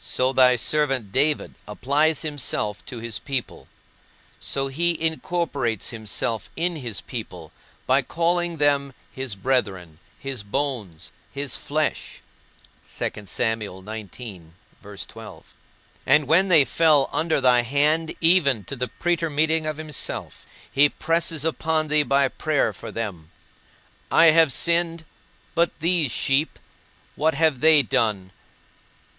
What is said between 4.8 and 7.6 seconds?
incorporates himself in his people,